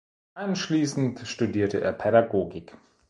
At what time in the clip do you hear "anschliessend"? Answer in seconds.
0.33-1.19